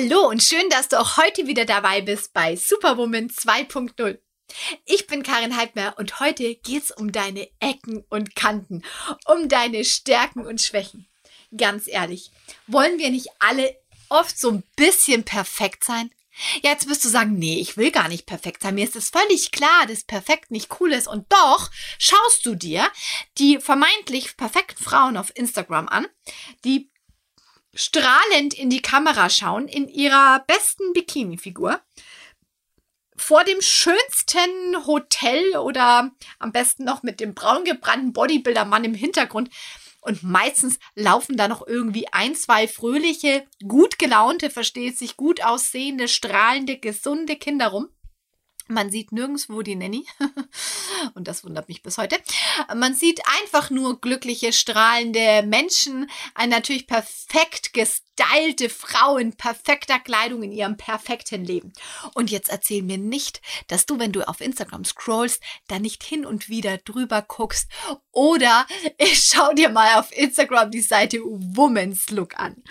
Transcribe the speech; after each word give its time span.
Hallo 0.00 0.28
und 0.28 0.44
schön, 0.44 0.70
dass 0.70 0.86
du 0.86 1.00
auch 1.00 1.16
heute 1.16 1.48
wieder 1.48 1.64
dabei 1.64 2.02
bist 2.02 2.32
bei 2.32 2.54
Superwoman 2.54 3.30
2.0. 3.30 4.20
Ich 4.84 5.08
bin 5.08 5.24
Karin 5.24 5.56
Heidmer 5.56 5.96
und 5.98 6.20
heute 6.20 6.54
geht's 6.54 6.92
um 6.92 7.10
deine 7.10 7.48
Ecken 7.58 8.04
und 8.08 8.36
Kanten, 8.36 8.84
um 9.26 9.48
deine 9.48 9.84
Stärken 9.84 10.46
und 10.46 10.60
Schwächen. 10.60 11.08
Ganz 11.56 11.88
ehrlich, 11.88 12.30
wollen 12.68 13.00
wir 13.00 13.10
nicht 13.10 13.26
alle 13.40 13.76
oft 14.08 14.38
so 14.38 14.50
ein 14.50 14.62
bisschen 14.76 15.24
perfekt 15.24 15.82
sein? 15.82 16.12
Ja, 16.62 16.70
jetzt 16.70 16.88
wirst 16.88 17.04
du 17.04 17.08
sagen, 17.08 17.36
nee, 17.36 17.58
ich 17.58 17.76
will 17.76 17.90
gar 17.90 18.06
nicht 18.06 18.24
perfekt 18.24 18.62
sein. 18.62 18.76
Mir 18.76 18.84
ist 18.84 18.94
es 18.94 19.10
völlig 19.10 19.50
klar, 19.50 19.86
dass 19.88 20.04
perfekt 20.04 20.52
nicht 20.52 20.78
cool 20.78 20.92
ist. 20.92 21.08
Und 21.08 21.26
doch 21.32 21.72
schaust 21.98 22.46
du 22.46 22.54
dir 22.54 22.88
die 23.38 23.58
vermeintlich 23.58 24.36
perfekten 24.36 24.80
Frauen 24.80 25.16
auf 25.16 25.32
Instagram 25.34 25.88
an, 25.88 26.06
die 26.64 26.88
strahlend 27.74 28.54
in 28.54 28.70
die 28.70 28.82
Kamera 28.82 29.30
schauen, 29.30 29.68
in 29.68 29.88
ihrer 29.88 30.44
besten 30.46 30.92
Bikini-Figur, 30.92 31.80
vor 33.16 33.44
dem 33.44 33.60
schönsten 33.60 34.86
Hotel 34.86 35.56
oder 35.56 36.12
am 36.38 36.52
besten 36.52 36.84
noch 36.84 37.02
mit 37.02 37.20
dem 37.20 37.34
braun 37.34 37.64
gebrannten 37.64 38.12
Bodybuilder-Mann 38.12 38.84
im 38.84 38.94
Hintergrund. 38.94 39.50
Und 40.00 40.22
meistens 40.22 40.78
laufen 40.94 41.36
da 41.36 41.48
noch 41.48 41.66
irgendwie 41.66 42.06
ein, 42.12 42.34
zwei 42.36 42.68
fröhliche, 42.68 43.46
gut 43.66 43.98
gelaunte, 43.98 44.48
versteht 44.48 44.96
sich 44.96 45.16
gut 45.16 45.44
aussehende, 45.44 46.06
strahlende, 46.06 46.78
gesunde 46.78 47.36
Kinder 47.36 47.68
rum. 47.68 47.88
Man 48.68 48.90
sieht 48.90 49.12
nirgendwo 49.12 49.62
die 49.62 49.76
Nanny. 49.76 50.06
Und 51.14 51.26
das 51.26 51.42
wundert 51.42 51.68
mich 51.68 51.82
bis 51.82 51.98
heute. 51.98 52.16
Man 52.76 52.94
sieht 52.94 53.20
einfach 53.40 53.70
nur 53.70 54.00
glückliche, 54.00 54.52
strahlende 54.52 55.42
Menschen. 55.42 56.10
Ein 56.34 56.50
natürlich 56.50 56.86
perfekt 56.86 57.72
gestylte 58.18 58.68
Frau 58.68 59.16
in 59.16 59.36
perfekter 59.36 59.98
Kleidung 59.98 60.42
in 60.42 60.52
ihrem 60.52 60.76
perfekten 60.76 61.44
Leben. 61.44 61.72
Und 62.14 62.30
jetzt 62.30 62.48
erzähl 62.48 62.82
mir 62.82 62.98
nicht, 62.98 63.40
dass 63.68 63.86
du, 63.86 63.98
wenn 63.98 64.12
du 64.12 64.26
auf 64.26 64.40
Instagram 64.40 64.84
scrollst, 64.84 65.42
da 65.68 65.78
nicht 65.78 66.02
hin 66.02 66.26
und 66.26 66.48
wieder 66.48 66.78
drüber 66.78 67.22
guckst. 67.22 67.68
Oder 68.12 68.66
ich 68.98 69.24
schau 69.24 69.52
dir 69.52 69.68
mal 69.68 69.98
auf 69.98 70.16
Instagram 70.16 70.70
die 70.70 70.80
Seite 70.80 71.18
Woman's 71.22 72.10
Look 72.10 72.38
an. 72.38 72.62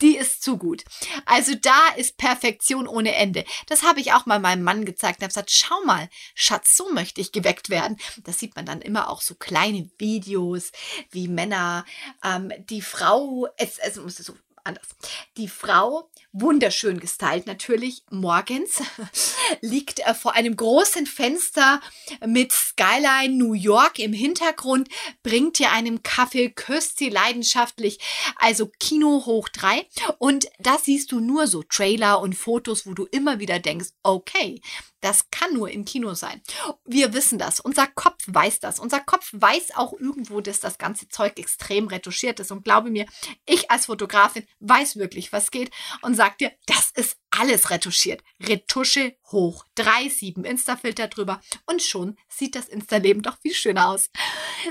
Die 0.00 0.16
ist 0.16 0.42
zu 0.42 0.58
gut. 0.58 0.84
Also 1.24 1.54
da 1.54 1.88
ist 1.96 2.16
Perfektion 2.16 2.86
ohne 2.86 3.14
Ende. 3.14 3.44
Das 3.66 3.82
habe 3.82 4.00
ich 4.00 4.12
auch 4.12 4.26
mal 4.26 4.40
meinem 4.40 4.62
Mann 4.62 4.84
gezeigt 4.84 5.20
gesagt, 5.20 5.50
schau 5.50 5.80
mal, 5.84 6.08
Schatz, 6.34 6.76
so 6.76 6.92
möchte 6.92 7.20
ich 7.20 7.32
geweckt 7.32 7.70
werden. 7.70 7.96
Das 8.24 8.38
sieht 8.38 8.56
man 8.56 8.66
dann 8.66 8.82
immer 8.82 9.08
auch 9.08 9.20
so 9.22 9.34
kleine 9.34 9.90
Videos, 9.98 10.72
wie 11.10 11.28
Männer, 11.28 11.84
ähm, 12.24 12.52
die 12.68 12.82
Frau, 12.82 13.48
es, 13.56 13.78
es 13.78 13.96
muss 13.96 14.16
so 14.16 14.34
anders. 14.64 14.88
Die 15.36 15.48
Frau, 15.48 16.10
wunderschön 16.32 17.00
gestylt 17.00 17.46
natürlich, 17.46 18.02
morgens 18.10 18.82
liegt 19.60 20.00
äh, 20.00 20.14
vor 20.14 20.34
einem 20.34 20.56
großen 20.56 21.06
Fenster 21.06 21.80
mit 22.26 22.52
Skyline 22.52 23.34
New 23.34 23.54
York 23.54 23.98
im 23.98 24.12
Hintergrund, 24.12 24.88
bringt 25.22 25.60
ihr 25.60 25.72
einen 25.72 26.02
Kaffee, 26.02 26.50
küsst 26.50 26.98
sie 26.98 27.08
leidenschaftlich, 27.08 27.98
also 28.36 28.70
Kino 28.78 29.24
hoch 29.26 29.48
drei. 29.48 29.86
Und 30.18 30.46
da 30.58 30.78
siehst 30.78 31.12
du 31.12 31.20
nur 31.20 31.46
so 31.46 31.62
Trailer 31.62 32.20
und 32.20 32.34
Fotos, 32.34 32.86
wo 32.86 32.94
du 32.94 33.06
immer 33.06 33.40
wieder 33.40 33.58
denkst, 33.58 33.88
okay, 34.02 34.60
das 35.02 35.28
kann 35.30 35.52
nur 35.52 35.70
im 35.70 35.84
Kino 35.84 36.14
sein. 36.14 36.40
Wir 36.84 37.12
wissen 37.12 37.38
das. 37.38 37.60
Unser 37.60 37.88
Kopf 37.88 38.22
weiß 38.26 38.60
das. 38.60 38.78
Unser 38.78 39.00
Kopf 39.00 39.28
weiß 39.32 39.74
auch 39.74 39.92
irgendwo, 39.92 40.40
dass 40.40 40.60
das 40.60 40.78
ganze 40.78 41.08
Zeug 41.08 41.38
extrem 41.38 41.88
retuschiert 41.88 42.40
ist. 42.40 42.52
Und 42.52 42.64
glaube 42.64 42.90
mir, 42.90 43.06
ich 43.44 43.70
als 43.70 43.86
Fotografin 43.86 44.46
weiß 44.60 44.96
wirklich, 44.96 45.32
was 45.32 45.50
geht 45.50 45.70
und 46.02 46.14
sag 46.14 46.38
dir, 46.38 46.52
das 46.66 46.90
ist 46.94 47.18
alles 47.30 47.70
retuschiert. 47.70 48.22
Retusche 48.40 49.16
hoch. 49.32 49.64
Drei, 49.74 50.08
sieben 50.08 50.44
Insta-Filter 50.44 51.08
drüber. 51.08 51.40
Und 51.66 51.82
schon 51.82 52.16
sieht 52.28 52.54
das 52.54 52.68
Insta-Leben 52.68 53.22
doch 53.22 53.38
viel 53.40 53.54
schöner 53.54 53.88
aus. 53.88 54.08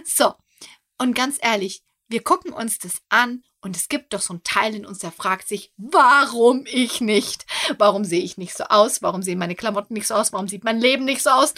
So. 0.06 0.34
Und 0.98 1.14
ganz 1.14 1.38
ehrlich, 1.42 1.84
wir 2.08 2.24
gucken 2.24 2.54
uns 2.54 2.78
das 2.78 3.02
an 3.10 3.44
und 3.62 3.76
es 3.76 3.90
gibt 3.90 4.14
doch 4.14 4.22
so 4.22 4.34
einen 4.34 4.44
Teil 4.44 4.74
in 4.74 4.86
uns, 4.86 5.00
der 5.00 5.12
fragt 5.12 5.48
sich, 5.48 5.72
warum 5.78 6.64
ich 6.66 7.00
nicht? 7.00 7.46
Warum 7.78 8.04
sehe 8.04 8.22
ich 8.22 8.38
nicht 8.38 8.58
so 8.58 8.64
aus? 8.66 9.04
Warum 9.04 9.22
sehen 9.22 9.38
meine 9.38 9.56
Klamotten 9.56 9.94
nicht 9.94 10.08
so 10.08 10.16
aus? 10.16 10.34
Warum 10.34 10.48
sieht 10.48 10.64
mein 10.64 10.80
Leben 10.80 11.06
nicht 11.06 11.22
so 11.22 11.30
aus? 11.30 11.54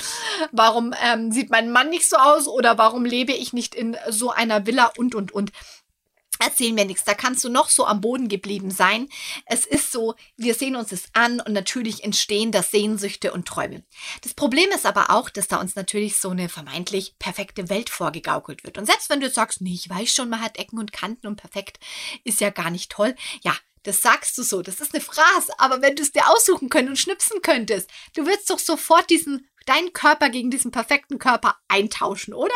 Warum 0.52 0.94
ähm, 1.02 1.32
sieht 1.32 1.50
mein 1.50 1.72
Mann 1.72 1.90
nicht 1.90 2.10
so 2.10 2.18
aus? 2.18 2.48
Oder 2.48 2.78
warum 2.78 3.06
lebe 3.06 3.32
ich 3.32 3.54
nicht 3.54 3.74
in 3.74 3.96
so 4.10 4.32
einer 4.32 4.66
Villa 4.66 4.92
und, 4.98 5.16
und, 5.16 5.32
und? 5.32 5.52
Erzähl 6.44 6.74
mir 6.74 6.86
nichts. 6.86 7.04
Da 7.04 7.14
kannst 7.14 7.44
du 7.44 7.50
noch 7.50 7.70
so 7.70 7.86
am 7.86 8.02
Boden 8.02 8.28
geblieben 8.28 8.72
sein. 8.72 9.10
Es 9.46 9.66
ist 9.66 9.92
so, 9.92 10.16
wir 10.38 10.54
sehen 10.54 10.76
uns 10.76 10.92
es 10.92 11.06
an 11.14 11.40
und 11.40 11.54
natürlich 11.54 12.04
entstehen 12.04 12.52
da 12.52 12.62
Sehnsüchte 12.62 13.32
und 13.34 13.48
Träume. 13.48 13.84
Das 14.22 14.34
Problem 14.34 14.70
ist 14.72 14.86
aber 14.86 15.10
auch, 15.10 15.30
dass 15.30 15.48
da 15.48 15.58
uns 15.58 15.76
natürlich 15.76 16.18
so 16.18 16.30
eine 16.30 16.50
vermeintlich 16.50 17.16
perfekte 17.20 17.70
Welt 17.70 17.90
vorgegaukelt 17.90 18.64
wird. 18.64 18.78
Und 18.78 18.86
selbst 18.86 19.10
wenn 19.10 19.22
du 19.22 19.30
sagst, 19.30 19.62
nee, 19.62 19.74
ich 19.74 19.90
weiß 19.90 20.14
schon, 20.14 20.30
man 20.30 20.42
hat 20.42 20.58
Ecken 20.58 20.80
und 20.80 20.94
Kanten 20.94 21.28
und 21.28 21.38
perfekt 21.38 21.80
ist 22.24 22.42
ja 22.42 22.50
gar 22.50 22.70
nicht 22.70 22.92
toll. 22.92 23.16
Ja, 23.44 23.56
das 23.84 24.02
sagst 24.02 24.38
du 24.38 24.44
so, 24.44 24.62
das 24.62 24.80
ist 24.80 24.94
eine 24.94 25.04
Phrase, 25.04 25.52
aber 25.58 25.82
wenn 25.82 25.96
du 25.96 26.04
es 26.04 26.14
dir 26.14 26.30
aussuchen 26.30 26.70
könntest 26.70 26.90
und 26.90 27.00
schnipsen 27.00 27.42
könntest, 27.42 27.90
du 28.16 28.26
würdest 28.26 28.50
doch 28.50 28.60
sofort 28.60 29.10
diesen 29.10 29.48
deinen 29.66 29.94
Körper 29.94 30.30
gegen 30.30 30.52
diesen 30.52 30.72
perfekten 30.72 31.20
Körper 31.20 31.58
eintauschen, 31.68 32.34
oder? 32.34 32.54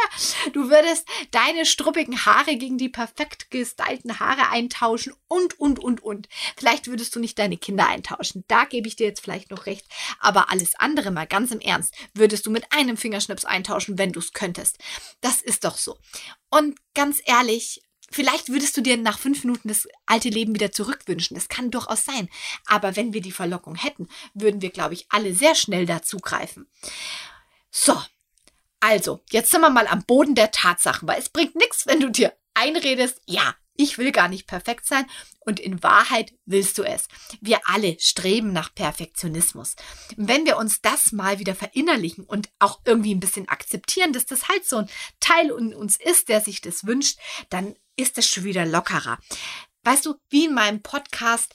Du 0.54 0.70
würdest 0.70 1.08
deine 1.32 1.66
struppigen 1.66 2.26
Haare 2.26 2.58
gegen 2.58 2.78
die 2.78 2.90
perfekt 2.90 3.50
gestylten 3.52 4.20
Haare 4.20 4.50
eintauschen 4.50 5.14
und, 5.28 5.60
und, 5.60 5.80
und, 5.80 6.04
und. 6.04 6.28
Vielleicht 6.58 6.88
würdest 6.88 7.16
du 7.16 7.20
nicht 7.20 7.38
deine 7.40 7.58
Kinder 7.58 7.88
eintauschen. 7.88 8.44
Da 8.48 8.66
gebe 8.66 8.88
ich 8.88 8.96
dir 8.96 9.08
jetzt 9.08 9.22
vielleicht 9.22 9.52
noch 9.52 9.66
recht. 9.66 9.86
Aber 10.20 10.52
alles 10.52 10.76
andere 10.76 11.12
mal 11.12 11.28
ganz 11.28 11.52
im 11.52 11.60
Ernst, 11.60 11.94
würdest 12.14 12.46
du 12.46 12.52
mit 12.52 12.72
einem 12.72 12.98
Fingerschnips 12.98 13.46
eintauschen, 13.46 13.98
wenn 13.98 14.12
du 14.12 14.20
es 14.20 14.34
könntest. 14.34 14.78
Das 15.22 15.42
ist 15.42 15.64
doch 15.64 15.78
so. 15.78 15.98
Und 16.50 16.78
ganz 16.94 17.22
ehrlich, 17.26 17.82
Vielleicht 18.10 18.50
würdest 18.50 18.78
du 18.78 18.82
dir 18.82 18.98
nach 18.98 19.20
fünf 19.20 19.44
Minuten 19.44 19.68
das 19.68 19.88
alte 20.06 20.30
Leben 20.30 20.56
wieder 20.56 20.72
zurückwünschen. 20.72 21.36
Das 21.36 21.50
kann 21.50 21.72
durchaus 21.72 22.06
sein. 22.06 22.30
Aber 22.66 22.96
wenn 22.96 23.14
wir 23.14 23.22
die 23.22 23.32
Verlockung 23.32 23.76
hätten, 23.76 24.08
würden 24.34 24.62
wir, 24.62 24.70
glaube 24.70 24.94
ich, 24.94 25.08
alle 25.10 25.34
sehr 25.34 25.56
schnell 25.56 25.86
dazugreifen. 25.86 26.68
So. 27.70 28.02
Also, 28.80 29.24
jetzt 29.32 29.52
sind 29.52 29.62
wir 29.62 29.72
mal 29.72 29.88
am 29.88 30.04
Boden 30.04 30.36
der 30.36 30.52
Tatsachen, 30.52 31.08
weil 31.08 31.20
es 31.20 31.30
bringt 31.30 31.56
nichts, 31.56 31.88
wenn 31.88 32.00
du 32.00 32.12
dir 32.12 32.38
einredest, 32.54 33.20
ja, 33.26 33.56
ich 33.78 33.98
will 33.98 34.12
gar 34.12 34.28
nicht 34.28 34.48
perfekt 34.48 34.86
sein 34.86 35.06
und 35.40 35.60
in 35.60 35.82
Wahrheit 35.84 36.34
willst 36.46 36.78
du 36.78 36.84
es. 36.84 37.08
Wir 37.42 37.60
alle 37.66 37.96
streben 38.00 38.52
nach 38.52 38.74
Perfektionismus. 38.74 39.76
Wenn 40.18 40.46
wir 40.46 40.58
uns 40.58 40.82
das 40.82 41.12
mal 41.12 41.40
wieder 41.40 41.56
verinnerlichen 41.56 42.26
und 42.26 42.50
auch 42.60 42.82
irgendwie 42.86 43.14
ein 43.14 43.20
bisschen 43.20 43.48
akzeptieren, 43.48 44.14
dass 44.14 44.26
das 44.26 44.48
halt 44.48 44.66
so 44.68 44.78
ein 44.78 44.90
Teil 45.20 45.52
in 45.52 45.74
uns 45.74 45.98
ist, 45.98 46.30
der 46.30 46.42
sich 46.42 46.62
das 46.62 46.86
wünscht, 46.86 47.20
dann 47.50 47.76
ist 47.98 48.18
es 48.18 48.30
schon 48.30 48.46
wieder 48.46 48.66
lockerer. 48.66 49.20
Weißt 49.84 50.06
du, 50.06 50.16
wie 50.30 50.46
in 50.46 50.54
meinem 50.54 50.82
Podcast 50.82 51.54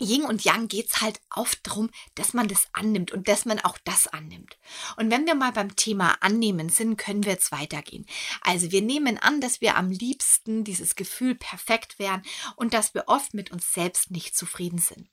Yin 0.00 0.24
und 0.24 0.44
Yang 0.44 0.68
geht 0.68 0.90
es 0.90 1.00
halt 1.00 1.20
oft 1.34 1.66
darum, 1.66 1.90
dass 2.14 2.32
man 2.32 2.48
das 2.48 2.68
annimmt 2.72 3.12
und 3.12 3.28
dass 3.28 3.44
man 3.44 3.60
auch 3.60 3.78
das 3.84 4.08
annimmt. 4.08 4.58
Und 4.96 5.10
wenn 5.10 5.26
wir 5.26 5.34
mal 5.34 5.52
beim 5.52 5.76
Thema 5.76 6.16
Annehmen 6.22 6.70
sind, 6.70 6.96
können 6.96 7.24
wir 7.24 7.32
jetzt 7.32 7.52
weitergehen. 7.52 8.06
Also 8.40 8.72
wir 8.72 8.82
nehmen 8.82 9.18
an, 9.18 9.40
dass 9.40 9.60
wir 9.60 9.76
am 9.76 9.90
liebsten 9.90 10.64
dieses 10.64 10.96
Gefühl 10.96 11.34
perfekt 11.34 11.98
wären 11.98 12.22
und 12.56 12.72
dass 12.72 12.94
wir 12.94 13.04
oft 13.08 13.34
mit 13.34 13.50
uns 13.50 13.72
selbst 13.72 14.10
nicht 14.10 14.36
zufrieden 14.36 14.78
sind. 14.78 15.08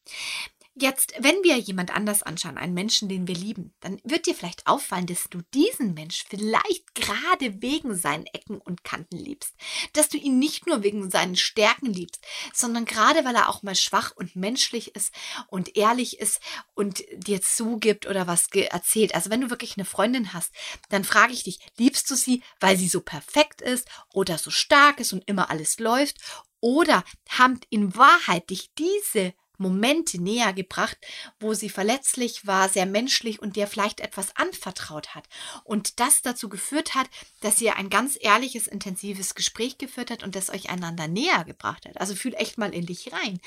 Jetzt, 0.79 1.13
wenn 1.17 1.41
wir 1.43 1.57
jemand 1.57 1.95
anders 1.95 2.21
anschauen, 2.21 2.59
einen 2.59 2.75
Menschen, 2.75 3.09
den 3.09 3.27
wir 3.27 3.33
lieben, 3.33 3.73
dann 3.79 3.99
wird 4.03 4.27
dir 4.27 4.35
vielleicht 4.35 4.67
auffallen, 4.67 5.07
dass 5.07 5.23
du 5.27 5.41
diesen 5.51 5.95
Mensch 5.95 6.25
vielleicht 6.29 6.93
gerade 6.93 7.63
wegen 7.63 7.95
seinen 7.95 8.27
Ecken 8.27 8.59
und 8.59 8.83
Kanten 8.83 9.17
liebst. 9.17 9.55
Dass 9.93 10.07
du 10.07 10.17
ihn 10.17 10.37
nicht 10.37 10.67
nur 10.67 10.83
wegen 10.83 11.09
seinen 11.09 11.35
Stärken 11.35 11.87
liebst, 11.87 12.23
sondern 12.53 12.85
gerade 12.85 13.25
weil 13.25 13.35
er 13.35 13.49
auch 13.49 13.63
mal 13.63 13.73
schwach 13.73 14.11
und 14.15 14.35
menschlich 14.35 14.95
ist 14.95 15.11
und 15.47 15.75
ehrlich 15.75 16.19
ist 16.19 16.41
und 16.75 17.03
dir 17.11 17.41
zugibt 17.41 18.05
oder 18.05 18.27
was 18.27 18.47
erzählt. 18.53 19.15
Also 19.15 19.31
wenn 19.31 19.41
du 19.41 19.49
wirklich 19.49 19.77
eine 19.77 19.85
Freundin 19.85 20.33
hast, 20.33 20.53
dann 20.89 21.03
frage 21.03 21.33
ich 21.33 21.41
dich, 21.41 21.57
liebst 21.77 22.07
du 22.11 22.15
sie, 22.15 22.43
weil 22.59 22.77
sie 22.77 22.87
so 22.87 23.01
perfekt 23.01 23.61
ist 23.61 23.87
oder 24.13 24.37
so 24.37 24.51
stark 24.51 24.99
ist 24.99 25.11
und 25.11 25.27
immer 25.27 25.49
alles 25.49 25.79
läuft? 25.79 26.17
Oder 26.59 27.03
haben 27.29 27.59
in 27.71 27.95
Wahrheit 27.95 28.51
dich 28.51 28.69
diese 28.77 29.33
Momente 29.57 30.21
näher 30.21 30.53
gebracht, 30.53 30.97
wo 31.39 31.53
sie 31.53 31.69
verletzlich 31.69 32.45
war, 32.45 32.69
sehr 32.69 32.85
menschlich 32.85 33.41
und 33.41 33.55
dir 33.55 33.67
vielleicht 33.67 33.99
etwas 33.99 34.35
anvertraut 34.35 35.15
hat. 35.15 35.27
Und 35.63 35.99
das 35.99 36.21
dazu 36.21 36.49
geführt 36.49 36.95
hat, 36.95 37.07
dass 37.41 37.61
ihr 37.61 37.75
ein 37.75 37.89
ganz 37.89 38.17
ehrliches, 38.19 38.67
intensives 38.67 39.35
Gespräch 39.35 39.77
geführt 39.77 40.11
hat 40.11 40.23
und 40.23 40.35
das 40.35 40.49
euch 40.49 40.69
einander 40.69 41.07
näher 41.07 41.43
gebracht 41.43 41.85
hat. 41.85 41.99
Also 41.99 42.15
fühl 42.15 42.33
echt 42.35 42.57
mal 42.57 42.73
in 42.73 42.85
dich 42.85 43.11
rein. 43.11 43.39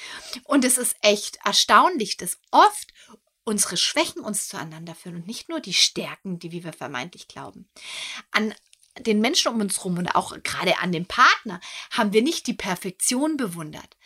Und 0.44 0.64
es 0.64 0.78
ist 0.78 0.96
echt 1.02 1.38
erstaunlich, 1.44 2.16
dass 2.16 2.38
oft 2.50 2.92
unsere 3.44 3.76
Schwächen 3.76 4.22
uns 4.22 4.48
zueinander 4.48 4.94
führen 4.94 5.16
und 5.16 5.26
nicht 5.26 5.48
nur 5.48 5.60
die 5.60 5.74
Stärken, 5.74 6.38
die 6.38 6.52
wir 6.52 6.72
vermeintlich 6.72 7.26
glauben. 7.26 7.68
An 8.30 8.54
den 9.00 9.20
Menschen 9.20 9.52
um 9.52 9.60
uns 9.60 9.78
herum 9.78 9.98
und 9.98 10.14
auch 10.14 10.36
gerade 10.42 10.78
an 10.78 10.92
dem 10.92 11.06
Partner 11.06 11.60
haben 11.90 12.12
wir 12.12 12.22
nicht 12.22 12.46
die 12.46 12.54
Perfektion 12.54 13.36
bewundert, 13.36 13.96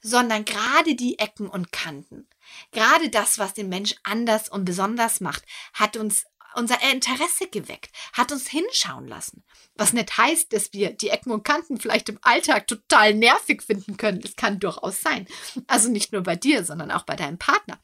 sondern 0.00 0.44
gerade 0.44 0.94
die 0.94 1.18
Ecken 1.18 1.48
und 1.48 1.72
Kanten. 1.72 2.28
Gerade 2.70 3.08
das, 3.08 3.38
was 3.38 3.54
den 3.54 3.68
Mensch 3.68 3.94
anders 4.02 4.48
und 4.48 4.64
besonders 4.64 5.20
macht, 5.20 5.44
hat 5.72 5.96
uns 5.96 6.24
unser 6.54 6.78
Interesse 6.92 7.48
geweckt, 7.48 7.90
hat 8.12 8.32
uns 8.32 8.48
hinschauen 8.48 9.08
lassen. 9.08 9.44
Was 9.74 9.92
nicht 9.92 10.16
heißt, 10.16 10.52
dass 10.52 10.72
wir 10.72 10.92
die 10.92 11.08
Ecken 11.08 11.32
und 11.32 11.44
Kanten 11.44 11.80
vielleicht 11.80 12.08
im 12.08 12.18
Alltag 12.22 12.66
total 12.66 13.14
nervig 13.14 13.62
finden 13.62 13.96
können. 13.96 14.20
Das 14.20 14.36
kann 14.36 14.60
durchaus 14.60 15.00
sein. 15.00 15.26
Also 15.66 15.88
nicht 15.88 16.12
nur 16.12 16.22
bei 16.22 16.36
dir, 16.36 16.64
sondern 16.64 16.90
auch 16.90 17.04
bei 17.04 17.16
deinem 17.16 17.38
Partner. 17.38 17.80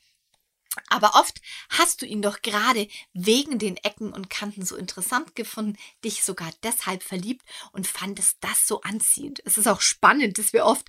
Aber 0.89 1.15
oft 1.15 1.41
hast 1.71 2.03
du 2.03 2.07
ihn 2.07 2.23
doch 2.23 2.43
gerade 2.43 2.89
wegen 3.13 3.59
den 3.59 3.77
Ecken 3.79 4.13
und 4.13 4.31
Kanten 4.31 4.65
so 4.65 4.77
interessant 4.77 5.35
gefunden, 5.35 5.77
dich 6.05 6.25
sogar 6.25 6.51
deshalb 6.63 7.03
verliebt 7.03 7.43
und 7.73 7.87
fandest 7.87 8.39
das 8.41 8.67
so 8.67 8.81
anziehend. 8.83 9.41
Es 9.45 9.59
ist 9.59 9.67
auch 9.67 9.81
spannend, 9.81 10.39
dass 10.39 10.53
wir 10.53 10.65
oft 10.65 10.89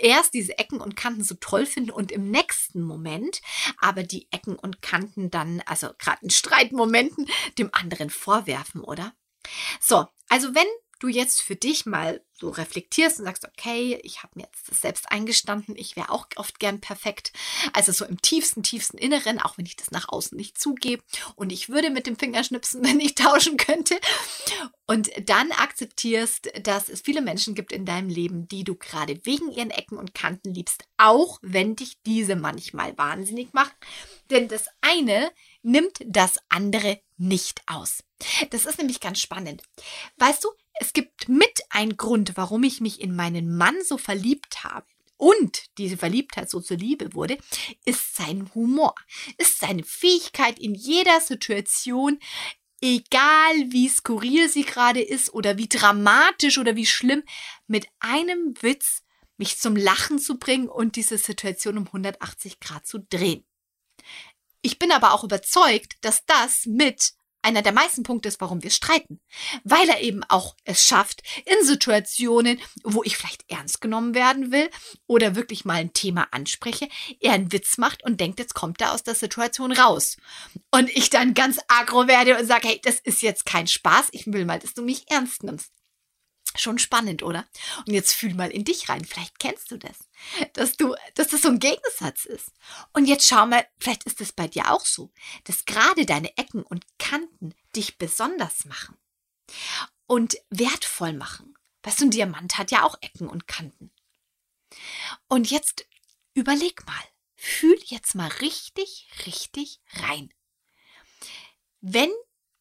erst 0.00 0.34
diese 0.34 0.58
Ecken 0.58 0.80
und 0.80 0.96
Kanten 0.96 1.24
so 1.24 1.34
toll 1.34 1.66
finden 1.66 1.90
und 1.90 2.12
im 2.12 2.30
nächsten 2.30 2.82
Moment 2.82 3.40
aber 3.78 4.02
die 4.02 4.28
Ecken 4.30 4.56
und 4.56 4.82
Kanten 4.82 5.30
dann, 5.30 5.62
also 5.66 5.90
gerade 5.98 6.22
in 6.22 6.30
Streitmomenten, 6.30 7.28
dem 7.58 7.70
anderen 7.72 8.10
vorwerfen, 8.10 8.82
oder? 8.82 9.14
So, 9.80 10.06
also 10.28 10.54
wenn 10.54 10.66
du 10.98 11.08
jetzt 11.08 11.42
für 11.42 11.56
dich 11.56 11.86
mal 11.86 12.20
so 12.34 12.50
reflektierst 12.50 13.18
und 13.18 13.24
sagst, 13.24 13.44
okay, 13.44 13.98
ich 14.02 14.22
habe 14.22 14.32
mir 14.36 14.44
jetzt 14.44 14.70
das 14.70 14.80
selbst 14.80 15.10
eingestanden, 15.10 15.76
ich 15.76 15.96
wäre 15.96 16.10
auch 16.10 16.26
oft 16.36 16.60
gern 16.60 16.80
perfekt. 16.80 17.32
Also 17.72 17.92
so 17.92 18.04
im 18.04 18.20
tiefsten, 18.22 18.62
tiefsten 18.62 18.96
Inneren, 18.96 19.40
auch 19.40 19.58
wenn 19.58 19.66
ich 19.66 19.76
das 19.76 19.90
nach 19.90 20.08
außen 20.08 20.36
nicht 20.36 20.58
zugebe. 20.58 21.02
Und 21.34 21.50
ich 21.50 21.68
würde 21.68 21.90
mit 21.90 22.06
dem 22.06 22.16
Fingerschnipsen, 22.16 22.84
wenn 22.84 23.00
ich 23.00 23.14
tauschen 23.14 23.56
könnte. 23.56 23.98
Und 24.86 25.10
dann 25.28 25.52
akzeptierst, 25.52 26.50
dass 26.62 26.88
es 26.88 27.02
viele 27.02 27.20
Menschen 27.20 27.54
gibt 27.54 27.72
in 27.72 27.84
deinem 27.84 28.08
Leben, 28.08 28.48
die 28.48 28.64
du 28.64 28.74
gerade 28.74 29.20
wegen 29.24 29.50
ihren 29.50 29.70
Ecken 29.70 29.98
und 29.98 30.14
Kanten 30.14 30.54
liebst, 30.54 30.84
auch 30.96 31.38
wenn 31.42 31.76
dich 31.76 32.00
diese 32.06 32.36
manchmal 32.36 32.96
wahnsinnig 32.96 33.52
machen. 33.52 33.74
Denn 34.30 34.48
das 34.48 34.66
eine 34.80 35.30
nimmt 35.62 35.98
das 36.06 36.38
andere 36.48 37.00
nicht 37.16 37.62
aus. 37.66 38.04
Das 38.50 38.64
ist 38.64 38.78
nämlich 38.78 39.00
ganz 39.00 39.20
spannend. 39.20 39.62
Weißt 40.16 40.42
du, 40.42 40.48
es 40.80 40.92
gibt 40.92 41.28
mit 41.28 41.60
ein 41.70 41.96
Grund, 41.96 42.32
warum 42.36 42.62
ich 42.62 42.80
mich 42.80 43.00
in 43.00 43.14
meinen 43.14 43.56
Mann 43.56 43.76
so 43.84 43.98
verliebt 43.98 44.64
habe. 44.64 44.86
Und 45.16 45.64
diese 45.78 45.96
Verliebtheit 45.96 46.48
so 46.48 46.60
zur 46.60 46.76
Liebe 46.76 47.12
wurde, 47.12 47.38
ist 47.84 48.14
sein 48.14 48.48
Humor, 48.54 48.94
ist 49.36 49.58
seine 49.58 49.82
Fähigkeit 49.82 50.58
in 50.60 50.74
jeder 50.74 51.20
Situation, 51.20 52.20
egal 52.80 53.54
wie 53.66 53.88
skurril 53.88 54.48
sie 54.48 54.64
gerade 54.64 55.00
ist 55.00 55.34
oder 55.34 55.58
wie 55.58 55.68
dramatisch 55.68 56.58
oder 56.58 56.76
wie 56.76 56.86
schlimm, 56.86 57.24
mit 57.66 57.88
einem 57.98 58.54
Witz 58.60 59.02
mich 59.36 59.58
zum 59.58 59.74
Lachen 59.74 60.20
zu 60.20 60.38
bringen 60.38 60.68
und 60.68 60.94
diese 60.94 61.18
Situation 61.18 61.78
um 61.78 61.86
180 61.86 62.60
Grad 62.60 62.86
zu 62.86 62.98
drehen. 62.98 63.44
Ich 64.62 64.78
bin 64.78 64.92
aber 64.92 65.12
auch 65.12 65.24
überzeugt, 65.24 65.96
dass 66.02 66.24
das 66.26 66.66
mit 66.66 67.14
einer 67.42 67.62
der 67.62 67.72
meisten 67.72 68.02
Punkte 68.02 68.28
ist, 68.28 68.40
warum 68.40 68.62
wir 68.62 68.70
streiten. 68.70 69.20
Weil 69.64 69.88
er 69.88 70.00
eben 70.00 70.24
auch 70.24 70.56
es 70.64 70.84
schafft, 70.84 71.22
in 71.46 71.64
Situationen, 71.64 72.58
wo 72.82 73.02
ich 73.04 73.16
vielleicht 73.16 73.50
ernst 73.50 73.80
genommen 73.80 74.14
werden 74.14 74.52
will 74.52 74.68
oder 75.06 75.36
wirklich 75.36 75.64
mal 75.64 75.74
ein 75.76 75.92
Thema 75.92 76.28
anspreche, 76.30 76.88
er 77.20 77.32
einen 77.32 77.52
Witz 77.52 77.78
macht 77.78 78.04
und 78.04 78.20
denkt, 78.20 78.38
jetzt 78.38 78.54
kommt 78.54 78.80
er 78.80 78.92
aus 78.92 79.02
der 79.02 79.14
Situation 79.14 79.72
raus. 79.72 80.16
Und 80.70 80.90
ich 80.90 81.10
dann 81.10 81.34
ganz 81.34 81.58
agro 81.68 82.08
werde 82.08 82.38
und 82.38 82.46
sage, 82.46 82.68
hey, 82.68 82.80
das 82.82 82.98
ist 83.00 83.22
jetzt 83.22 83.46
kein 83.46 83.66
Spaß, 83.66 84.08
ich 84.12 84.26
will 84.26 84.44
mal, 84.44 84.58
dass 84.58 84.74
du 84.74 84.82
mich 84.82 85.10
ernst 85.10 85.42
nimmst. 85.42 85.77
Schon 86.58 86.78
spannend, 86.78 87.22
oder? 87.22 87.46
Und 87.86 87.92
jetzt 87.92 88.14
fühl 88.14 88.34
mal 88.34 88.50
in 88.50 88.64
dich 88.64 88.88
rein. 88.88 89.04
Vielleicht 89.04 89.38
kennst 89.38 89.70
du 89.70 89.76
das, 89.76 89.96
dass 90.54 90.76
du, 90.76 90.94
dass 91.14 91.28
das 91.28 91.42
so 91.42 91.48
ein 91.48 91.60
Gegensatz 91.60 92.24
ist. 92.24 92.50
Und 92.92 93.06
jetzt 93.06 93.28
schau 93.28 93.46
mal, 93.46 93.66
vielleicht 93.78 94.04
ist 94.04 94.20
es 94.20 94.32
bei 94.32 94.48
dir 94.48 94.72
auch 94.72 94.84
so, 94.84 95.12
dass 95.44 95.64
gerade 95.66 96.04
deine 96.04 96.36
Ecken 96.36 96.62
und 96.62 96.84
Kanten 96.98 97.54
dich 97.76 97.96
besonders 97.98 98.64
machen 98.64 98.98
und 100.06 100.36
wertvoll 100.50 101.12
machen. 101.12 101.54
Weißt 101.82 102.00
du, 102.00 102.06
ein 102.06 102.10
Diamant 102.10 102.58
hat 102.58 102.72
ja 102.72 102.82
auch 102.82 102.98
Ecken 103.02 103.28
und 103.28 103.46
Kanten. 103.46 103.92
Und 105.28 105.50
jetzt 105.50 105.86
überleg 106.34 106.84
mal, 106.86 107.04
fühl 107.36 107.78
jetzt 107.84 108.16
mal 108.16 108.28
richtig, 108.40 109.08
richtig 109.26 109.80
rein. 109.92 110.34
Wenn 111.80 112.10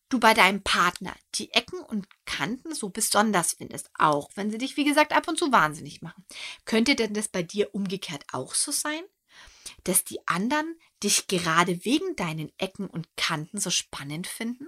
du 0.10 0.20
bei 0.20 0.34
deinem 0.34 0.64
Partner 0.64 1.16
die 1.36 1.52
Ecken 1.54 1.80
und 1.80 2.08
Kanten 2.26 2.74
so 2.74 2.90
besonders 2.90 3.54
findest, 3.54 3.90
auch 3.98 4.30
wenn 4.36 4.52
sie 4.52 4.58
dich, 4.58 4.78
wie 4.78 4.86
gesagt, 4.86 5.14
ab 5.14 5.28
und 5.28 5.38
zu 5.38 5.52
wahnsinnig 5.52 6.02
machen. 6.02 6.26
Könnte 6.66 6.96
denn 6.96 7.14
das 7.14 7.28
bei 7.28 7.44
dir 7.44 7.74
umgekehrt 7.74 8.26
auch 8.32 8.54
so 8.54 8.72
sein? 8.72 9.02
Dass 9.84 10.04
die 10.04 10.26
anderen 10.28 10.80
dich 11.04 11.28
gerade 11.28 11.84
wegen 11.86 12.16
deinen 12.16 12.52
Ecken 12.58 12.88
und 12.88 13.08
Kanten 13.18 13.60
so 13.60 13.70
spannend 13.70 14.28
finden? 14.28 14.68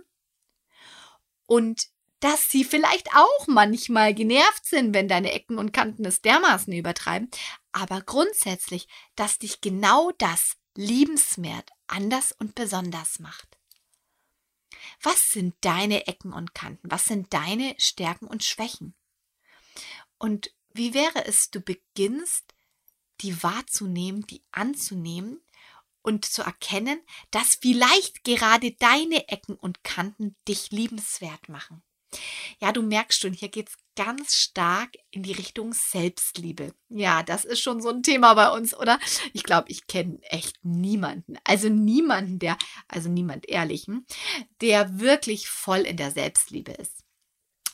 Und 1.45 1.87
dass 2.19 2.49
sie 2.49 2.65
vielleicht 2.65 3.15
auch 3.15 3.47
manchmal 3.47 4.13
genervt 4.13 4.65
sind, 4.65 4.93
wenn 4.93 5.07
deine 5.07 5.31
Ecken 5.31 5.57
und 5.57 5.71
Kanten 5.71 6.05
es 6.05 6.21
dermaßen 6.21 6.73
übertreiben, 6.73 7.29
aber 7.71 8.01
grundsätzlich, 8.01 8.87
dass 9.15 9.39
dich 9.39 9.61
genau 9.61 10.11
das 10.17 10.57
liebenswert, 10.75 11.71
anders 11.87 12.33
und 12.33 12.55
besonders 12.55 13.19
macht. 13.19 13.58
Was 15.01 15.31
sind 15.31 15.55
deine 15.61 16.07
Ecken 16.07 16.33
und 16.33 16.53
Kanten? 16.53 16.91
Was 16.91 17.05
sind 17.05 17.33
deine 17.33 17.75
Stärken 17.77 18.27
und 18.27 18.43
Schwächen? 18.43 18.93
Und 20.17 20.51
wie 20.73 20.93
wäre 20.93 21.25
es, 21.25 21.49
du 21.49 21.61
beginnst, 21.61 22.53
die 23.21 23.41
wahrzunehmen, 23.43 24.25
die 24.27 24.43
anzunehmen 24.51 25.41
und 26.01 26.25
zu 26.25 26.41
erkennen, 26.41 27.01
dass 27.31 27.55
vielleicht 27.55 28.23
gerade 28.23 28.71
deine 28.73 29.27
Ecken 29.27 29.55
und 29.55 29.83
Kanten 29.83 30.35
dich 30.47 30.71
liebenswert 30.71 31.49
machen. 31.49 31.83
Ja, 32.59 32.71
du 32.71 32.81
merkst 32.81 33.19
schon, 33.19 33.33
hier 33.33 33.49
geht's 33.49 33.77
ganz 33.99 34.35
stark 34.35 34.91
in 35.11 35.23
die 35.23 35.33
Richtung 35.33 35.73
Selbstliebe. 35.73 36.71
Ja, 36.87 37.21
das 37.21 37.43
ist 37.43 37.59
schon 37.59 37.81
so 37.81 37.89
ein 37.89 38.01
Thema 38.01 38.33
bei 38.33 38.49
uns, 38.49 38.73
oder? 38.73 38.97
Ich 39.33 39.43
glaube, 39.43 39.69
ich 39.69 39.87
kenne 39.87 40.19
echt 40.21 40.57
niemanden, 40.63 41.35
also 41.43 41.67
niemanden, 41.67 42.39
der, 42.39 42.57
also 42.87 43.09
niemand 43.09 43.49
Ehrlichen, 43.49 44.05
der 44.61 45.01
wirklich 45.01 45.49
voll 45.49 45.79
in 45.79 45.97
der 45.97 46.11
Selbstliebe 46.11 46.71
ist 46.71 47.03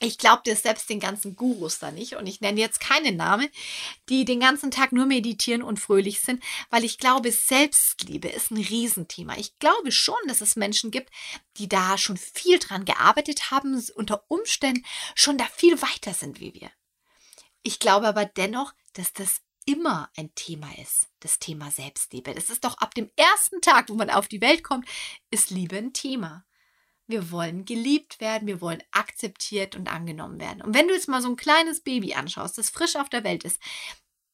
ich 0.06 0.18
glaube 0.18 0.44
dir 0.46 0.56
selbst 0.56 0.90
den 0.90 1.00
ganzen 1.00 1.36
Gurus 1.36 1.80
da 1.80 1.92
nicht 1.92 2.16
und 2.16 2.28
ich 2.28 2.42
nenne 2.42 2.60
jetzt 2.60 2.80
keine 2.80 3.12
Namen, 3.12 3.50
die 4.10 4.26
den 4.26 4.40
ganzen 4.40 4.72
Tag 4.72 4.92
nur 4.92 5.06
meditieren 5.06 5.64
und 5.64 5.80
fröhlich 5.80 6.22
sind, 6.22 6.44
weil 6.70 6.84
ich 6.84 6.98
glaube, 6.98 7.32
Selbstliebe 7.32 8.28
ist 8.28 8.52
ein 8.52 8.58
Riesenthema. 8.58 9.38
Ich 9.38 9.58
glaube 9.60 9.92
schon, 9.92 10.16
dass 10.28 10.42
es 10.42 10.56
Menschen 10.56 10.92
gibt, 10.92 11.12
die 11.58 11.68
da 11.68 11.98
schon 11.98 12.18
viel 12.18 12.60
dran 12.60 12.86
gearbeitet 12.86 13.52
haben, 13.52 13.84
unter 13.96 14.24
Umständen 14.28 14.86
schon 15.16 15.38
da 15.38 15.46
viel 15.46 15.82
weiter 15.82 16.14
sind 16.14 16.40
wie 16.40 16.54
wir. 16.54 16.72
Ich 17.64 17.80
glaube 17.80 18.08
aber 18.08 18.26
dennoch, 18.26 18.74
dass 18.94 19.12
das 19.14 19.42
immer 19.66 20.10
ein 20.16 20.34
Thema 20.36 20.70
ist, 20.78 21.08
das 21.20 21.40
Thema 21.40 21.72
Selbstliebe. 21.72 22.34
Das 22.36 22.52
ist 22.52 22.64
doch 22.64 22.78
ab 22.78 22.94
dem 22.94 23.10
ersten 23.16 23.62
Tag, 23.62 23.90
wo 23.90 23.96
man 23.96 24.12
auf 24.12 24.28
die 24.28 24.42
Welt 24.42 24.64
kommt, 24.64 24.88
ist 25.32 25.50
Liebe 25.50 25.78
ein 25.78 25.94
Thema. 25.94 26.46
Wir 27.08 27.32
wollen 27.32 27.66
geliebt 27.66 28.20
werden, 28.20 28.48
wir 28.48 28.62
wollen 28.62 28.82
akzeptiert 28.92 29.76
und 29.76 29.88
angenommen 29.88 30.40
werden. 30.40 30.62
Und 30.62 30.74
wenn 30.74 30.88
du 30.88 30.94
jetzt 30.94 31.08
mal 31.08 31.22
so 31.22 31.30
ein 31.30 31.36
kleines 31.36 31.82
Baby 31.82 32.16
anschaust, 32.16 32.58
das 32.58 32.70
frisch 32.70 32.96
auf 32.96 33.10
der 33.10 33.24
Welt 33.24 33.44
ist, 33.44 33.62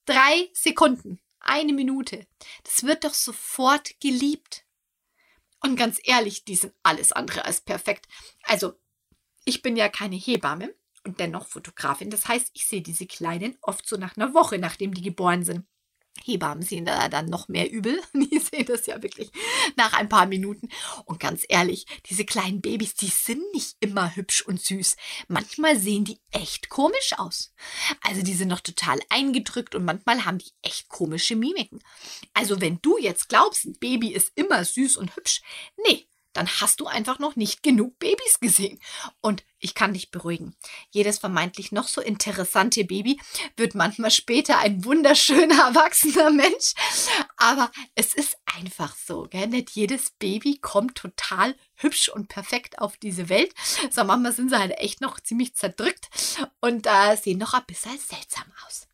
drei 0.05 0.49
Sekunden, 0.53 1.19
eine 1.41 1.73
Minute, 1.73 2.27
das 2.63 2.83
wird 2.83 3.03
doch 3.03 3.13
sofort 3.13 3.99
geliebt. 3.99 4.65
Und 5.59 5.75
ganz 5.75 5.99
ehrlich, 6.03 6.45
die 6.45 6.55
sind 6.55 6.73
alles 6.81 7.11
andere 7.11 7.45
als 7.45 7.61
perfekt. 7.61 8.07
Also, 8.43 8.73
ich 9.43 9.61
bin 9.61 9.75
ja 9.75 9.89
keine 9.89 10.15
Hebamme 10.15 10.73
und 11.03 11.19
dennoch 11.19 11.47
Fotografin. 11.47 12.09
Das 12.09 12.27
heißt, 12.27 12.51
ich 12.53 12.65
sehe 12.67 12.81
diese 12.81 13.05
Kleinen 13.05 13.57
oft 13.61 13.87
so 13.87 13.97
nach 13.97 14.15
einer 14.15 14.33
Woche, 14.33 14.57
nachdem 14.59 14.93
die 14.93 15.01
geboren 15.01 15.43
sind. 15.43 15.65
Hebammen 16.23 16.63
sehen 16.63 16.85
da 16.85 17.09
dann 17.09 17.27
noch 17.27 17.47
mehr 17.47 17.71
übel. 17.71 18.01
Die 18.13 18.39
sehen 18.39 18.65
das 18.65 18.85
ja 18.85 19.01
wirklich 19.01 19.31
nach 19.75 19.93
ein 19.93 20.09
paar 20.09 20.25
Minuten. 20.25 20.69
Und 21.05 21.19
ganz 21.19 21.43
ehrlich, 21.49 21.85
diese 22.09 22.25
kleinen 22.25 22.61
Babys, 22.61 22.93
die 22.93 23.07
sind 23.07 23.41
nicht 23.53 23.77
immer 23.79 24.15
hübsch 24.15 24.41
und 24.43 24.61
süß. 24.61 24.95
Manchmal 25.27 25.77
sehen 25.77 26.05
die 26.05 26.19
echt 26.31 26.69
komisch 26.69 27.13
aus. 27.17 27.53
Also 28.01 28.21
die 28.21 28.33
sind 28.33 28.49
noch 28.49 28.59
total 28.59 28.99
eingedrückt 29.09 29.75
und 29.75 29.85
manchmal 29.85 30.25
haben 30.25 30.37
die 30.37 30.51
echt 30.61 30.89
komische 30.89 31.35
Mimiken. 31.35 31.79
Also 32.33 32.61
wenn 32.61 32.79
du 32.81 32.97
jetzt 32.97 33.29
glaubst, 33.29 33.65
ein 33.65 33.77
Baby 33.79 34.09
ist 34.13 34.31
immer 34.35 34.63
süß 34.63 34.97
und 34.97 35.15
hübsch, 35.15 35.41
nee, 35.87 36.07
dann 36.33 36.47
hast 36.47 36.79
du 36.79 36.87
einfach 36.87 37.19
noch 37.19 37.35
nicht 37.35 37.63
genug 37.63 37.99
Babys 37.99 38.39
gesehen. 38.39 38.79
Und 39.19 39.43
ich 39.59 39.75
kann 39.75 39.93
dich 39.93 40.11
beruhigen. 40.11 40.55
Jedes 40.89 41.19
vermeintlich 41.19 41.71
noch 41.71 41.87
so 41.87 42.01
interessante 42.01 42.83
Baby 42.85 43.19
wird 43.57 43.75
manchmal 43.75 44.11
später 44.11 44.59
ein 44.59 44.83
wunderschöner 44.85 45.67
erwachsener 45.67 46.29
Mensch. 46.29 46.73
Aber 47.37 47.71
es 47.95 48.13
ist 48.13 48.37
einfach 48.57 48.95
so, 48.95 49.27
gell? 49.29 49.47
Nicht 49.47 49.71
jedes 49.71 50.11
Baby 50.11 50.57
kommt 50.57 50.95
total 50.95 51.55
hübsch 51.75 52.09
und 52.09 52.27
perfekt 52.27 52.79
auf 52.79 52.97
diese 52.97 53.29
Welt. 53.29 53.53
So 53.91 54.03
manchmal 54.03 54.33
sind 54.33 54.49
sie 54.49 54.57
halt 54.57 54.77
echt 54.77 55.01
noch 55.01 55.19
ziemlich 55.19 55.55
zerdrückt 55.55 56.09
und 56.59 56.87
äh, 56.87 57.15
sehen 57.17 57.39
noch 57.39 57.53
ein 57.53 57.65
bisschen 57.67 57.97
seltsam 57.97 58.45
aus. 58.65 58.87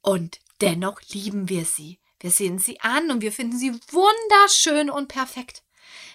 Und 0.00 0.38
dennoch 0.60 1.00
lieben 1.12 1.48
wir 1.48 1.64
sie. 1.64 1.98
Wir 2.20 2.30
sehen 2.30 2.58
sie 2.58 2.80
an 2.80 3.10
und 3.10 3.20
wir 3.20 3.32
finden 3.32 3.58
sie 3.58 3.72
wunderschön 3.90 4.90
und 4.90 5.08
perfekt. 5.08 5.62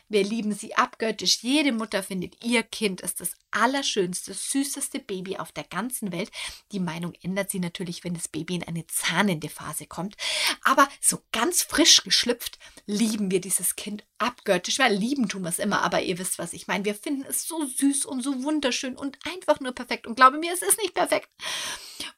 Wir 0.09 0.23
lieben 0.23 0.53
sie 0.53 0.75
abgöttisch. 0.75 1.39
Jede 1.41 1.71
Mutter 1.71 2.01
findet, 2.01 2.43
ihr 2.43 2.63
Kind 2.63 3.01
ist 3.01 3.19
das 3.19 3.31
allerschönste, 3.51 4.33
süßeste 4.33 4.99
Baby 4.99 5.37
auf 5.37 5.51
der 5.51 5.65
ganzen 5.65 6.11
Welt. 6.11 6.31
Die 6.71 6.79
Meinung 6.79 7.13
ändert 7.21 7.49
sie 7.49 7.59
natürlich, 7.59 8.03
wenn 8.03 8.13
das 8.13 8.27
Baby 8.27 8.55
in 8.55 8.63
eine 8.63 8.87
zahnende 8.87 9.49
Phase 9.49 9.85
kommt. 9.85 10.15
Aber 10.63 10.87
so 11.01 11.19
ganz 11.31 11.63
frisch 11.63 12.03
geschlüpft 12.03 12.57
lieben 12.85 13.31
wir 13.31 13.41
dieses 13.41 13.75
Kind 13.75 14.05
abgöttisch. 14.19 14.79
Weil 14.79 14.93
lieben 14.93 15.29
tun 15.29 15.43
wir 15.43 15.49
es 15.49 15.59
immer, 15.59 15.81
aber 15.81 16.01
ihr 16.01 16.17
wisst, 16.17 16.39
was 16.39 16.53
ich 16.53 16.67
meine. 16.67 16.85
Wir 16.85 16.95
finden 16.95 17.25
es 17.27 17.47
so 17.47 17.65
süß 17.65 18.05
und 18.05 18.21
so 18.21 18.43
wunderschön 18.43 18.95
und 18.95 19.17
einfach 19.31 19.59
nur 19.59 19.73
perfekt. 19.73 20.07
Und 20.07 20.15
glaube 20.15 20.37
mir, 20.37 20.53
es 20.53 20.61
ist 20.61 20.79
nicht 20.81 20.93
perfekt. 20.93 21.29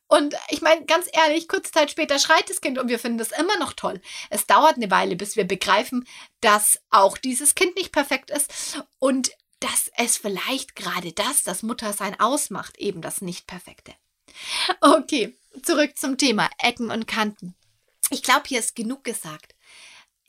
Und 0.07 0.35
ich 0.49 0.61
meine, 0.61 0.85
ganz 0.85 1.07
ehrlich, 1.13 1.47
kurze 1.47 1.71
Zeit 1.71 1.91
später 1.91 2.17
schreit 2.17 2.49
das 2.49 2.61
Kind 2.61 2.79
und 2.79 2.89
wir 2.89 2.97
finden 2.97 3.19
das 3.19 3.31
immer 3.31 3.57
noch 3.59 3.73
toll. 3.73 4.01
Es 4.31 4.47
dauert 4.47 4.77
eine 4.77 4.89
Weile, 4.89 5.15
bis 5.15 5.35
wir 5.35 5.45
begreifen, 5.45 6.07
dass 6.41 6.79
auch 6.89 7.17
dieses 7.17 7.53
Kind 7.53 7.75
nicht 7.75 7.91
perfekt 7.91 8.31
ist 8.31 8.81
und 8.97 9.31
dass 9.59 9.91
es 9.97 10.17
vielleicht 10.17 10.75
gerade 10.75 11.11
das, 11.11 11.43
das 11.43 11.63
Muttersein 11.63 12.19
ausmacht, 12.19 12.77
eben 12.77 13.01
das 13.01 13.21
Nicht-Perfekte. 13.21 13.93
Okay, 14.81 15.37
zurück 15.63 15.97
zum 15.97 16.17
Thema 16.17 16.49
Ecken 16.59 16.91
und 16.91 17.07
Kanten. 17.07 17.55
Ich 18.09 18.23
glaube, 18.23 18.43
hier 18.47 18.59
ist 18.59 18.75
genug 18.75 19.03
gesagt. 19.03 19.53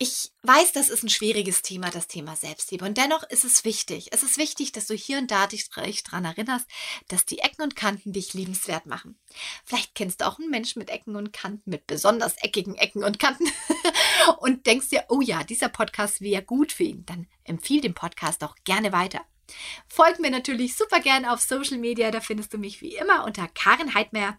Ich 0.03 0.33
weiß, 0.45 0.73
das 0.73 0.89
ist 0.89 1.03
ein 1.03 1.11
schwieriges 1.11 1.61
Thema, 1.61 1.91
das 1.91 2.09
Thema 2.09 2.35
Selbstliebe. 2.35 2.87
Und 2.87 2.97
dennoch 2.97 3.23
ist 3.25 3.45
es 3.45 3.67
wichtig. 3.67 4.09
Es 4.13 4.23
ist 4.23 4.39
wichtig, 4.39 4.73
dass 4.73 4.87
du 4.87 4.95
hier 4.95 5.19
und 5.19 5.31
da 5.31 5.47
dich 5.47 5.69
daran 5.69 6.25
erinnerst, 6.25 6.67
dass 7.09 7.27
die 7.27 7.41
Ecken 7.41 7.61
und 7.61 7.77
Kanten 7.77 8.15
dich 8.15 8.33
liebenswert 8.33 8.87
machen. 8.87 9.21
Vielleicht 9.67 9.95
kennst 9.95 10.23
du 10.23 10.27
auch 10.27 10.39
einen 10.39 10.49
Menschen 10.49 10.79
mit 10.79 10.89
Ecken 10.89 11.17
und 11.17 11.35
Kanten, 11.35 11.69
mit 11.69 11.87
besonders 11.87 12.35
eckigen 12.39 12.77
Ecken 12.77 13.05
und 13.05 13.19
Kanten 13.19 13.45
und 14.39 14.67
denkst 14.67 14.89
dir, 14.89 15.05
oh 15.11 15.21
ja, 15.21 15.45
dieser 15.45 15.69
Podcast 15.69 16.23
wäre 16.23 16.43
gut 16.43 16.73
für 16.73 16.85
ihn. 16.85 17.05
Dann 17.05 17.27
empfiehl 17.45 17.83
den 17.83 17.93
Podcast 17.93 18.43
auch 18.43 18.55
gerne 18.65 18.93
weiter. 18.93 19.21
Folg 19.87 20.19
mir 20.19 20.31
natürlich 20.31 20.77
super 20.77 21.01
gerne 21.01 21.31
auf 21.31 21.43
Social 21.43 21.77
Media. 21.77 22.11
Da 22.11 22.23
findest 22.23 22.55
du 22.55 22.57
mich 22.57 22.81
wie 22.81 22.97
immer 22.97 23.27
unter 23.27 23.49
Karin 23.49 23.93
Heidmeier. 23.93 24.39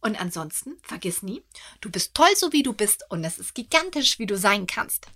Und 0.00 0.20
ansonsten, 0.20 0.78
vergiss 0.82 1.22
nie, 1.22 1.42
du 1.80 1.90
bist 1.90 2.14
toll 2.14 2.34
so 2.34 2.52
wie 2.52 2.62
du 2.62 2.72
bist 2.72 3.04
und 3.10 3.24
es 3.24 3.38
ist 3.38 3.54
gigantisch, 3.54 4.18
wie 4.18 4.26
du 4.26 4.36
sein 4.38 4.66
kannst. 4.66 5.06